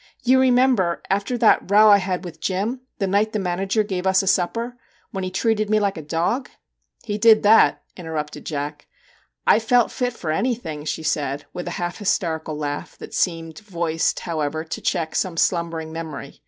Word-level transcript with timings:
'You 0.25 0.39
remember 0.41 1.03
after 1.11 1.37
that 1.37 1.69
row 1.69 1.87
I 1.91 1.99
had 1.99 2.23
with 2.25 2.39
Jim, 2.39 2.81
the 2.97 3.05
night 3.05 3.33
the 3.33 3.37
manager 3.39 3.83
gave 3.83 4.07
us 4.07 4.23
a 4.23 4.27
supper 4.27 4.75
when 5.11 5.23
he 5.23 5.29
treated 5.29 5.69
me 5.69 5.79
like 5.79 5.95
a 5.95 6.01
dog?' 6.01 6.49
'.:'He 7.03 7.19
did 7.19 7.43
that/ 7.43 7.83
interrupted 7.95 8.43
Jack. 8.43 8.87
* 9.17 9.45
I 9.45 9.59
felt 9.59 9.91
fit 9.91 10.13
for 10.13 10.31
anything,' 10.31 10.85
she 10.85 11.03
said, 11.03 11.45
with 11.53 11.67
a 11.67 11.77
half 11.77 11.99
hysterical 11.99 12.57
laugh, 12.57 12.97
that 12.97 13.13
seemed 13.13 13.59
voiced, 13.59 14.21
how 14.21 14.39
ever, 14.39 14.63
to 14.63 14.81
check 14.81 15.13
some 15.13 15.37
slumbering 15.37 15.91
memory. 15.93 16.39